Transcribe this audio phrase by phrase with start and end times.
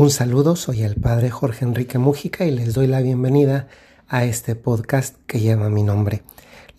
[0.00, 3.68] Un saludo, soy el padre Jorge Enrique Mújica y les doy la bienvenida
[4.08, 6.22] a este podcast que lleva mi nombre.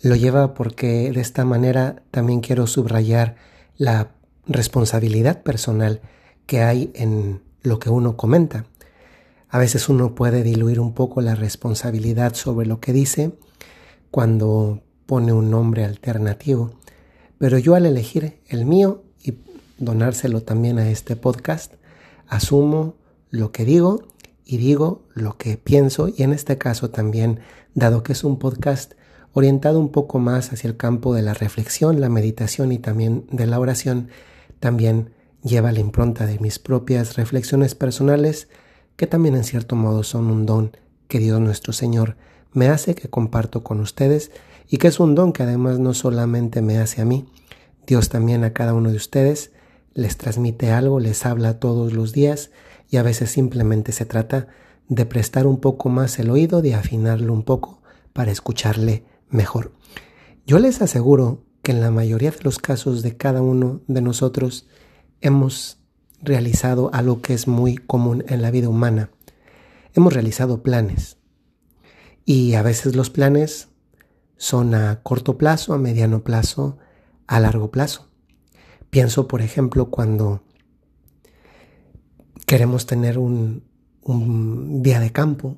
[0.02, 3.36] Lo lleva porque de esta manera también quiero subrayar
[3.78, 4.10] la
[4.48, 6.02] responsabilidad personal
[6.48, 8.66] que hay en lo que uno comenta.
[9.50, 13.38] A veces uno puede diluir un poco la responsabilidad sobre lo que dice
[14.10, 16.72] cuando pone un nombre alternativo,
[17.38, 19.36] pero yo al elegir el mío y
[19.78, 21.76] donárselo también a este podcast,
[22.28, 23.00] asumo
[23.32, 24.04] lo que digo
[24.46, 26.08] y digo lo que pienso.
[26.08, 27.40] Y en este caso también,
[27.74, 28.94] dado que es un podcast
[29.34, 33.48] orientado un poco más hacia el campo de la reflexión, la meditación y también de
[33.48, 34.10] la oración,
[34.60, 38.50] también lleva la impronta de mis propias reflexiones personales,
[38.98, 40.78] que también en cierto modo son un don
[41.08, 42.18] que Dios nuestro Señor
[42.54, 44.32] me hace, que comparto con ustedes,
[44.68, 47.26] y que es un don que además no solamente me hace a mí,
[47.88, 49.52] Dios también a cada uno de ustedes
[49.94, 52.52] les transmite algo, les habla todos los días,
[52.92, 54.48] y a veces simplemente se trata
[54.90, 59.72] de prestar un poco más el oído, de afinarlo un poco para escucharle mejor.
[60.46, 64.68] Yo les aseguro que en la mayoría de los casos de cada uno de nosotros
[65.22, 65.80] hemos
[66.20, 69.10] realizado algo que es muy común en la vida humana.
[69.94, 71.18] Hemos realizado planes.
[72.26, 73.70] Y a veces los planes
[74.36, 76.78] son a corto plazo, a mediano plazo,
[77.26, 78.10] a largo plazo.
[78.90, 80.44] Pienso, por ejemplo, cuando
[82.52, 83.64] queremos tener un,
[84.04, 85.56] un día de campo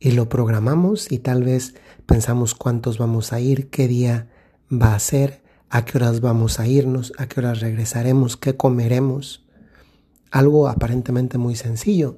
[0.00, 1.74] y lo programamos y tal vez
[2.06, 4.26] pensamos cuántos vamos a ir, qué día
[4.72, 9.44] va a ser, a qué horas vamos a irnos, a qué horas regresaremos, qué comeremos.
[10.30, 12.16] Algo aparentemente muy sencillo,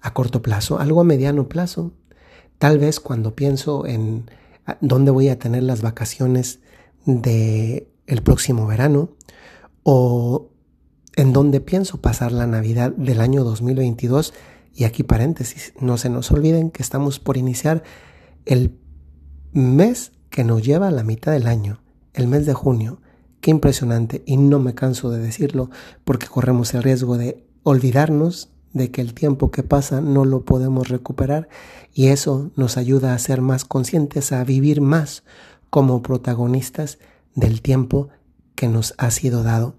[0.00, 1.90] a corto plazo, algo a mediano plazo.
[2.58, 4.30] Tal vez cuando pienso en
[4.80, 6.60] dónde voy a tener las vacaciones
[7.04, 9.10] de el próximo verano
[9.82, 10.50] o
[11.18, 14.32] en donde pienso pasar la Navidad del año 2022.
[14.72, 17.82] Y aquí paréntesis, no se nos olviden que estamos por iniciar
[18.46, 18.78] el
[19.50, 21.80] mes que nos lleva a la mitad del año,
[22.14, 23.00] el mes de junio.
[23.40, 25.70] Qué impresionante y no me canso de decirlo
[26.04, 30.88] porque corremos el riesgo de olvidarnos de que el tiempo que pasa no lo podemos
[30.88, 31.48] recuperar
[31.92, 35.24] y eso nos ayuda a ser más conscientes, a vivir más
[35.68, 37.00] como protagonistas
[37.34, 38.08] del tiempo
[38.54, 39.74] que nos ha sido dado.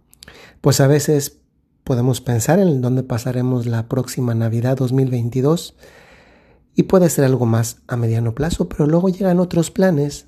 [0.61, 1.39] Pues a veces
[1.83, 5.75] podemos pensar en dónde pasaremos la próxima Navidad 2022
[6.75, 10.27] y puede ser algo más a mediano plazo, pero luego llegan otros planes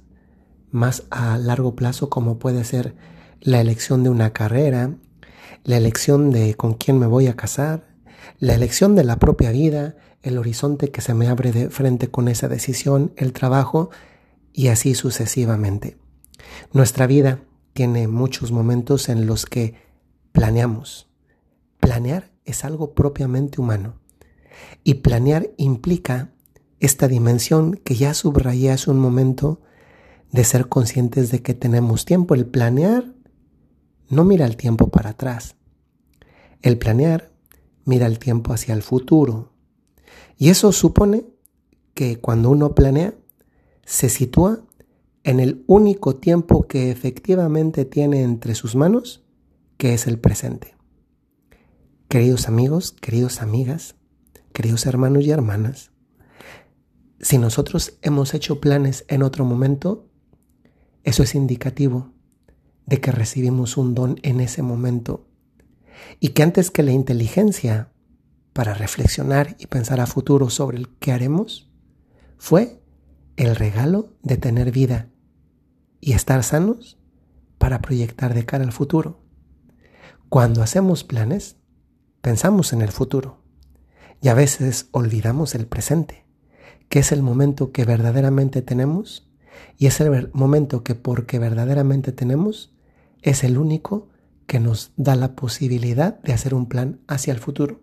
[0.71, 2.95] más a largo plazo como puede ser
[3.41, 4.95] la elección de una carrera,
[5.63, 7.87] la elección de con quién me voy a casar,
[8.39, 12.27] la elección de la propia vida, el horizonte que se me abre de frente con
[12.27, 13.89] esa decisión, el trabajo
[14.53, 15.97] y así sucesivamente.
[16.73, 17.39] Nuestra vida
[17.73, 19.75] tiene muchos momentos en los que
[20.31, 21.09] planeamos.
[21.79, 23.95] Planear es algo propiamente humano.
[24.83, 26.31] Y planear implica
[26.79, 29.61] esta dimensión que ya subrayé hace un momento
[30.31, 32.35] de ser conscientes de que tenemos tiempo.
[32.35, 33.13] El planear
[34.09, 35.55] no mira el tiempo para atrás.
[36.61, 37.31] El planear
[37.85, 39.51] mira el tiempo hacia el futuro.
[40.37, 41.25] Y eso supone
[41.93, 43.13] que cuando uno planea,
[43.85, 44.63] se sitúa
[45.23, 49.23] en el único tiempo que efectivamente tiene entre sus manos,
[49.81, 50.75] que es el presente.
[52.07, 53.95] Queridos amigos, queridos amigas,
[54.53, 55.89] queridos hermanos y hermanas,
[57.19, 60.07] si nosotros hemos hecho planes en otro momento,
[61.03, 62.13] eso es indicativo
[62.85, 65.27] de que recibimos un don en ese momento
[66.19, 67.91] y que antes que la inteligencia
[68.53, 71.71] para reflexionar y pensar a futuro sobre el que haremos,
[72.37, 72.83] fue
[73.35, 75.09] el regalo de tener vida
[75.99, 76.99] y estar sanos
[77.57, 79.20] para proyectar de cara al futuro.
[80.31, 81.57] Cuando hacemos planes,
[82.21, 83.43] pensamos en el futuro
[84.21, 86.25] y a veces olvidamos el presente,
[86.87, 89.29] que es el momento que verdaderamente tenemos
[89.77, 92.73] y es el momento que porque verdaderamente tenemos
[93.21, 94.07] es el único
[94.47, 97.81] que nos da la posibilidad de hacer un plan hacia el futuro.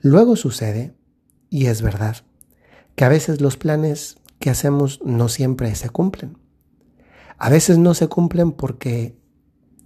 [0.00, 0.96] Luego sucede,
[1.50, 2.16] y es verdad,
[2.96, 6.36] que a veces los planes que hacemos no siempre se cumplen.
[7.38, 9.17] A veces no se cumplen porque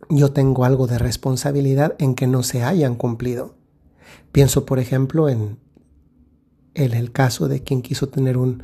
[0.08, 3.54] yo tengo algo de responsabilidad en que no se hayan cumplido.
[4.32, 5.58] Pienso, por ejemplo, en,
[6.74, 8.62] el caso de quien quiso tener un,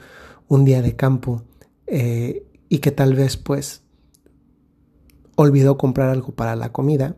[0.65, 1.43] día de campo
[1.87, 3.83] eh, y que tal vez pues
[5.37, 7.17] olvidó comprar algo para la comida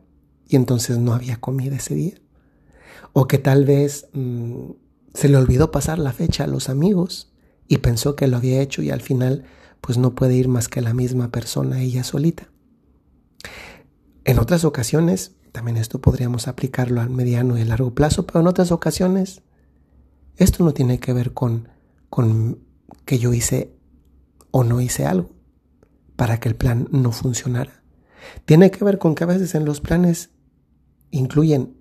[0.48, 2.14] y entonces no había comida ese día.
[3.12, 4.70] O que tal vez mm,
[5.14, 7.32] se le olvidó pasar la fecha a los amigos
[7.66, 9.44] y pensó que lo había hecho y al final
[9.80, 12.48] pues no puede ir más que la misma persona ella solita.
[14.24, 18.70] En otras ocasiones también esto podríamos aplicarlo al mediano y largo plazo, pero en otras
[18.70, 19.42] ocasiones
[20.36, 21.68] esto no tiene que ver con,
[22.08, 22.60] con
[23.04, 23.76] que yo hice
[24.50, 25.30] o no hice algo
[26.16, 27.82] para que el plan no funcionara.
[28.44, 30.30] Tiene que ver con que a veces en los planes
[31.10, 31.76] incluyen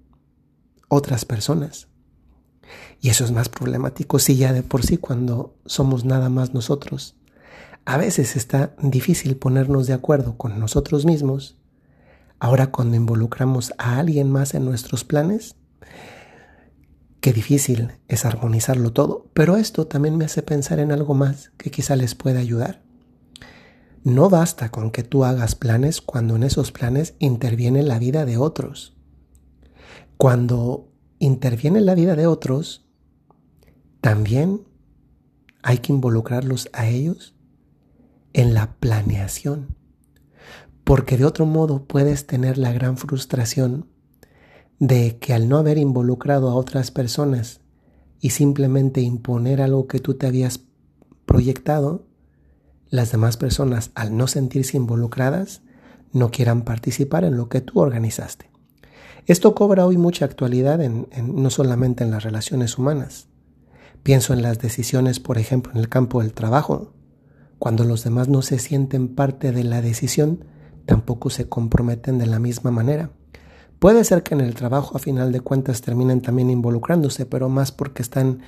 [0.88, 1.88] otras personas.
[3.02, 7.16] Y eso es más problemático si ya de por sí cuando somos nada más nosotros.
[7.86, 11.59] A veces está difícil ponernos de acuerdo con nosotros mismos.
[12.40, 15.56] Ahora cuando involucramos a alguien más en nuestros planes,
[17.20, 19.28] qué difícil es armonizarlo todo.
[19.34, 22.82] Pero esto también me hace pensar en algo más que quizá les pueda ayudar.
[24.04, 28.38] No basta con que tú hagas planes cuando en esos planes interviene la vida de
[28.38, 28.96] otros.
[30.18, 30.90] Cuando
[31.20, 32.86] interviene la vida de otros,
[34.00, 34.66] también
[35.62, 37.36] hay que involucrarlos a ellos
[38.32, 39.79] en la planeación.
[40.90, 43.86] Porque de otro modo puedes tener la gran frustración
[44.80, 47.62] de que al no haber involucrado a otras personas
[48.20, 50.62] y simplemente imponer algo que tú te habías
[51.28, 52.08] proyectado,
[52.90, 55.62] las demás personas al no sentirse involucradas
[56.12, 58.50] no quieran participar en lo que tú organizaste.
[59.28, 63.28] Esto cobra hoy mucha actualidad en, no solamente en las relaciones humanas.
[64.02, 66.96] Pienso en las decisiones, por ejemplo, en el campo del trabajo.
[67.60, 70.46] Cuando los demás no se sienten parte de la decisión,
[70.90, 73.12] tampoco se comprometen de la misma manera.
[73.78, 77.72] Puede ser que en el trabajo a final de cuentas terminen también involucrándose, pero más
[77.72, 78.40] porque están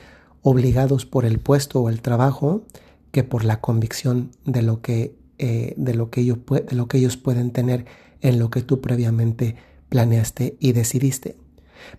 [0.41, 2.63] obligados por el puesto o el trabajo
[3.11, 6.97] que por la convicción de lo que, eh, de lo que, ellos, de lo que
[6.97, 7.85] ellos pueden tener
[8.21, 9.55] en lo que tú previamente
[9.89, 11.37] planeaste y decidiste.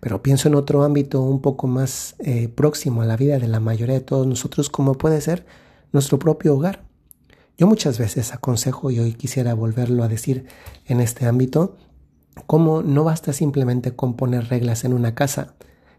[0.00, 3.60] Pero pienso en otro ámbito un poco más eh, próximo a la vida de la
[3.60, 5.46] mayoría de todos nosotros, como puede ser
[5.92, 6.82] nuestro propio hogar.
[7.58, 10.46] Yo muchas veces aconsejo, y hoy quisiera volverlo a decir
[10.86, 11.76] en este ámbito,
[12.46, 15.54] cómo no basta simplemente con poner reglas en una casa,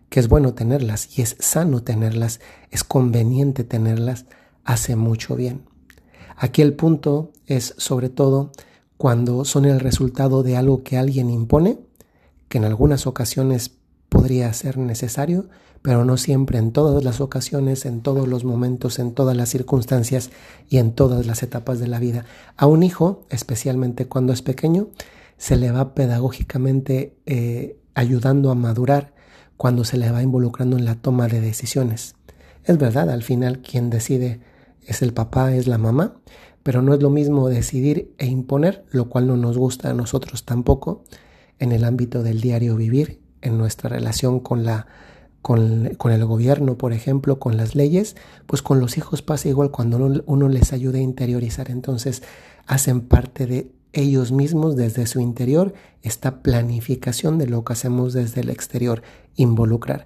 [0.10, 2.40] que es bueno tenerlas y es sano tenerlas,
[2.72, 4.26] es conveniente tenerlas,
[4.64, 5.66] hace mucho bien.
[6.36, 8.52] Aquí el punto es sobre todo
[8.98, 11.80] cuando son el resultado de algo que alguien impone,
[12.48, 13.72] que en algunas ocasiones
[14.14, 15.48] podría ser necesario,
[15.82, 20.30] pero no siempre en todas las ocasiones, en todos los momentos, en todas las circunstancias
[20.70, 22.26] y en todas las etapas de la vida.
[22.56, 24.90] A un hijo, especialmente cuando es pequeño,
[25.38, 29.16] se le va pedagógicamente eh, ayudando a madurar
[29.58, 32.14] cuando se le va involucrando en la toma de decisiones.
[32.66, 34.42] Es verdad, al final quien decide
[34.86, 36.18] es el papá, es la mamá,
[36.62, 40.46] pero no es lo mismo decidir e imponer, lo cual no nos gusta a nosotros
[40.46, 41.04] tampoco
[41.58, 44.88] en el ámbito del diario vivir, en nuestra relación con la
[45.44, 48.16] con, el gobierno, por ejemplo, con las leyes,
[48.48, 52.24] pues con los hijos pasa igual cuando uno, les ayuda a interiorizar, entonces
[52.66, 58.42] hacen parte de ellos mismos desde su interior esta planificación de lo que hacemos desde
[58.42, 59.04] el exterior,
[59.36, 60.06] involucrar.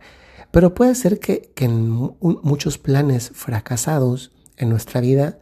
[0.52, 5.40] Pero puede ser que, que en muchos planes fracasados en nuestra vida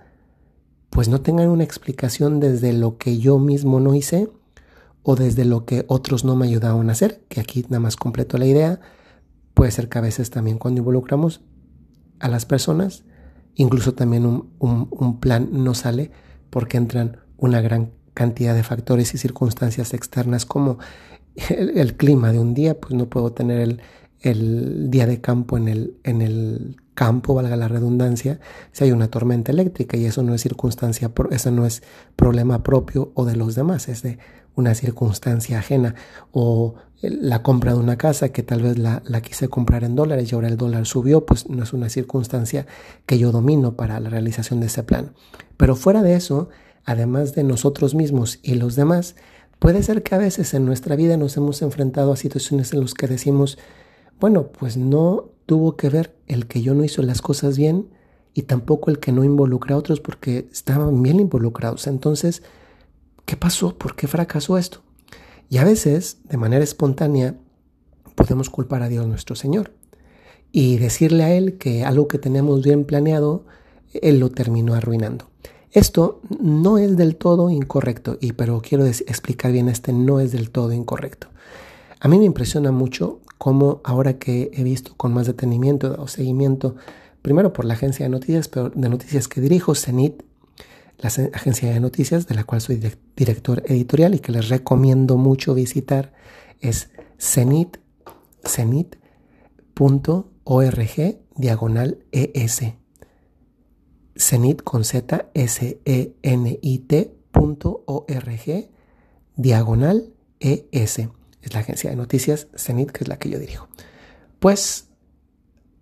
[0.89, 4.30] pues no tengan una explicación desde lo que yo mismo no hice
[5.07, 8.40] o desde lo que otros no me ayudaron a hacer, que aquí nada más completo
[8.40, 8.80] la idea,
[9.54, 11.42] puede ser que a veces también cuando involucramos
[12.19, 13.04] a las personas,
[13.54, 16.10] incluso también un, plan no sale
[16.50, 20.80] porque entran una gran cantidad de factores y circunstancias externas como
[21.50, 23.81] el, clima de un día, pues no puedo tener el,
[24.22, 28.40] el día de campo en el, en el campo, valga la redundancia,
[28.71, 31.83] si hay una tormenta eléctrica y eso no es circunstancia, eso no es
[32.16, 34.18] problema propio o de los demás, es de
[34.56, 35.95] una circunstancia ajena
[36.31, 40.31] o la compra de una casa que tal vez la, la, quise comprar en dólares
[40.31, 42.66] y ahora el dólar subió, pues no es una circunstancia
[43.06, 45.14] que yo domino para la realización de ese plan.
[45.57, 46.49] Pero fuera de eso,
[46.85, 49.16] además de nosotros mismos y los demás,
[49.59, 52.94] puede ser que a veces en nuestra vida nos hemos enfrentado a situaciones en las
[52.94, 53.57] que decimos,
[54.19, 57.90] bueno, pues no tuvo que ver el que yo no hizo las cosas bien
[58.33, 61.87] y tampoco el que no involucra a otros porque estaban bien involucrados.
[61.87, 62.44] Entonces,
[63.25, 63.78] ¿qué pasó?
[63.78, 64.81] ¿Por qué fracasó esto?
[65.49, 67.35] Y a veces, de manera espontánea,
[68.16, 69.71] podemos culpar a Dios nuestro Señor
[70.52, 73.45] y decirle a Él que algo que tenemos bien planeado,
[73.94, 75.30] Él lo terminó arruinando.
[75.71, 80.49] Esto no es del todo incorrecto, y pero quiero explicar bien, este no es del
[80.49, 81.28] todo incorrecto.
[81.99, 86.78] A mí me impresiona mucho cómo ahora que he visto con más detenimiento o seguimiento,
[87.21, 90.23] primero por la agencia de noticias, pero de noticias que dirijo, CENIT,
[90.97, 92.81] la agencia de noticias de la cual soy
[93.16, 96.11] director editorial y que les recomiendo mucho visitar,
[96.59, 97.78] es cenit,
[98.44, 98.95] cenit.org
[101.35, 102.61] diagonal ES.
[104.16, 107.85] Cenit con Z, S-E-N-I-T punto
[109.35, 111.09] diagonal ES.
[111.45, 113.68] Es la agencia de noticias CENIT, que es la que yo dirijo.
[114.40, 114.90] Pues,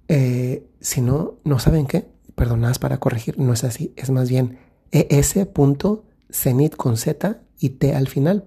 [0.07, 4.59] eh, si no, no saben qué, perdonadas para corregir, no es así, es más bien
[4.91, 8.43] es.cenit con z y t al final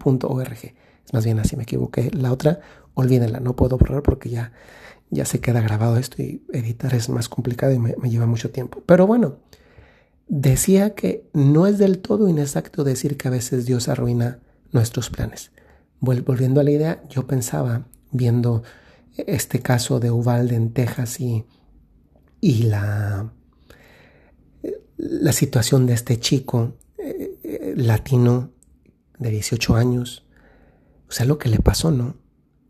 [1.05, 2.11] Es más bien así, me equivoqué.
[2.13, 2.61] La otra,
[2.95, 4.53] olvídenla, no puedo borrar porque ya,
[5.11, 8.83] ya se queda grabado esto y editar es más complicado y me lleva mucho tiempo.
[8.87, 9.39] Pero bueno,
[10.29, 14.41] decía que no es del todo inexacto decir que a veces Dios arruina
[14.73, 15.51] nuestros planes.
[16.07, 18.63] Volviendo a la idea, yo pensaba, viendo
[19.17, 21.45] este caso de Uvalde en Texas y,
[22.63, 23.33] la,
[25.33, 28.53] situación de este chico eh, eh, latino
[29.19, 30.25] de 18 años,
[31.09, 32.15] o sea, lo que le pasó, ¿no?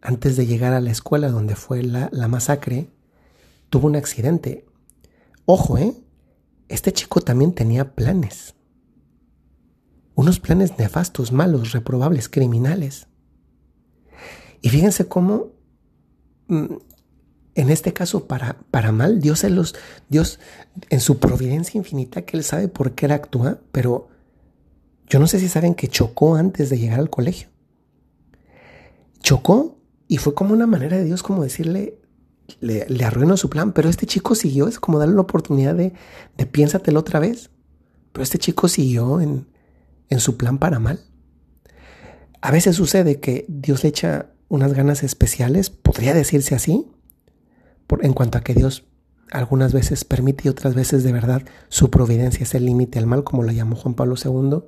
[0.01, 2.89] Antes de llegar a la escuela donde fue la masacre,
[3.69, 4.65] tuvo un accidente.
[5.45, 5.93] Ojo, ¿eh?
[6.69, 8.55] Este chico también tenía planes.
[10.15, 13.09] Unos planes nefastos, malos, reprobables, criminales.
[14.63, 15.53] Y fíjense cómo,
[16.49, 16.75] mm,
[17.55, 19.75] en este caso, para, para mal, Dios, en los,
[20.09, 20.39] Dios,
[20.91, 24.09] en su providencia infinita, que Él sabe por qué Él actúa, pero
[25.07, 27.49] yo no sé si saben que chocó antes de llegar al colegio.
[29.21, 32.01] Chocó y fue como una manera de Dios como decirle,
[32.61, 35.93] le, le arruinó su plan, pero este chico siguió, es como darle la oportunidad de,
[36.37, 37.51] de piénsatelo otra vez.
[38.13, 39.47] Pero este chico siguió en,
[40.09, 41.01] en su plan para mal.
[42.41, 46.87] A veces sucede que Dios le echa unas ganas especiales, podría decirse así,
[48.01, 48.85] en cuanto a que Dios
[49.33, 53.25] algunas veces permite y otras veces de verdad su providencia es el límite al mal,
[53.25, 54.61] como lo llamó Juan Pablo II.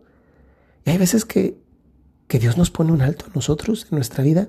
[0.85, 1.61] Y hay veces que,
[2.26, 4.49] que Dios nos pone un alto a nosotros en nuestra vida,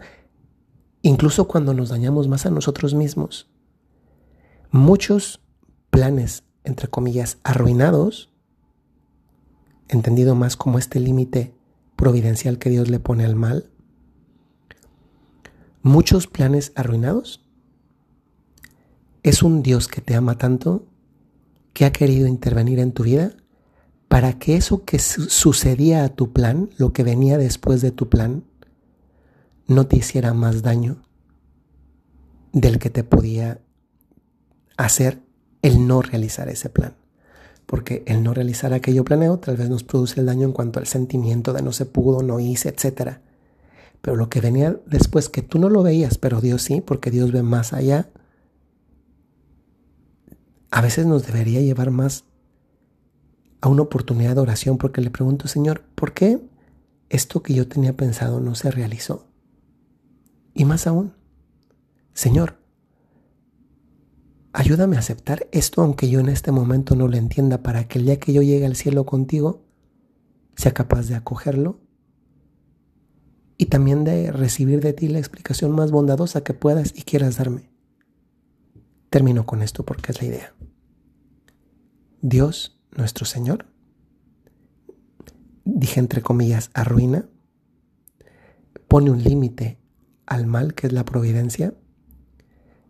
[1.01, 3.49] incluso cuando nos dañamos más a nosotros mismos.
[4.71, 5.41] Muchos
[5.89, 8.31] planes, entre comillas, arruinados,
[9.87, 11.53] entendido más como este límite
[11.95, 13.69] providencial que Dios le pone al mal,
[15.81, 17.45] muchos planes arruinados,
[19.23, 20.85] es un Dios que te ama tanto
[21.73, 23.33] que ha querido intervenir en tu vida
[24.07, 28.43] para que eso que sucedía a tu plan, lo que venía después de tu plan,
[29.67, 30.97] no te hiciera más daño
[32.51, 33.61] del que te podía
[34.77, 35.21] hacer
[35.61, 36.95] el no realizar ese plan.
[37.67, 40.87] Porque el no realizar aquello planeo tal vez nos produce el daño en cuanto al
[40.87, 43.19] sentimiento de no se pudo, no hice, etc.
[44.01, 47.31] Pero lo que venía después, que tú no lo veías, pero Dios sí, porque Dios
[47.31, 48.09] ve más allá,
[50.71, 52.25] a veces nos debería llevar más
[53.61, 56.39] a una oportunidad de oración porque le pregunto, Señor, ¿por qué
[57.09, 59.27] esto que yo tenía pensado no se realizó?
[60.53, 61.13] Y más aún,
[62.13, 62.57] Señor,
[64.53, 68.05] ayúdame a aceptar esto aunque yo en este momento no lo entienda para que el
[68.05, 69.63] día que yo llegue al cielo contigo
[70.55, 71.79] sea capaz de acogerlo
[73.61, 77.69] y también de recibir de ti la explicación más bondadosa que puedas y quieras darme.
[79.09, 80.53] Termino con esto porque es la idea.
[82.21, 83.65] Dios, nuestro Señor,
[85.65, 87.27] dije entre comillas, arruina,
[88.87, 89.77] pone un límite
[90.25, 91.73] al mal que es la providencia,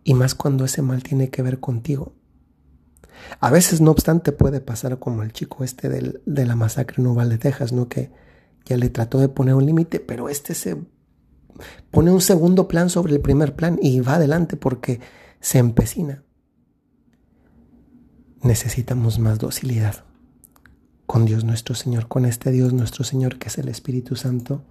[0.04, 2.14] y más cuando ese mal tiene que ver contigo.
[3.40, 7.38] A veces, no obstante, puede pasar como el chico este de la masacre en Uvalde,
[7.38, 7.88] Texas, ¿no?
[7.88, 8.12] Que
[8.70, 10.76] ya le trató de poner un límite, pero este se
[11.90, 15.00] pone un segundo plan sobre el primer plan y va adelante porque
[15.40, 16.22] se empecina.
[18.42, 20.04] Necesitamos más docilidad
[21.06, 24.64] con Dios nuestro Señor, con este Dios nuestro Señor que es el Espíritu Santo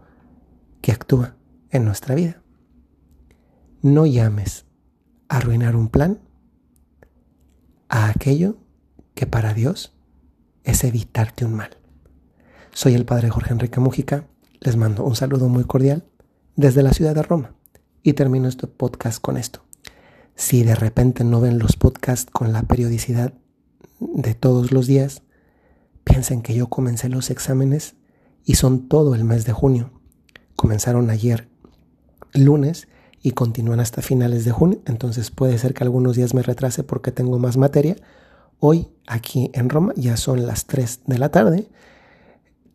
[0.81, 1.35] que actúa
[1.69, 2.41] en nuestra vida.
[3.81, 4.65] No llames
[5.27, 6.21] a arruinar un plan
[7.89, 8.57] a aquello
[9.13, 9.93] que para Dios
[10.63, 11.78] es evitarte un mal.
[12.79, 14.23] Soy el Padre Jorge Enrique Mújica,
[14.61, 16.05] les mando un saludo muy cordial
[16.55, 17.53] desde la ciudad de Roma
[18.03, 19.65] y termino este podcast con esto.
[20.35, 23.33] Si de repente no ven los podcasts con la periodicidad
[23.99, 25.23] de todos los días,
[26.05, 27.95] piensen que yo comencé los exámenes
[28.45, 29.91] y son todo el mes de junio.
[30.55, 31.49] Comenzaron ayer
[32.33, 32.87] lunes
[33.21, 37.11] y continúan hasta finales de junio, entonces puede ser que algunos días me retrase porque
[37.11, 37.97] tengo más materia.
[38.57, 41.69] Hoy aquí en Roma ya son las 3 de la tarde.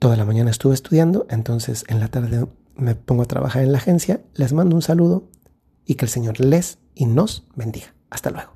[0.05, 2.47] Toda la mañana estuve estudiando, entonces en la tarde
[2.77, 4.21] me pongo a trabajar en la agencia.
[4.35, 5.31] Les mando un saludo
[5.87, 7.95] y que el Señor les y nos bendiga.
[8.11, 8.54] Hasta luego.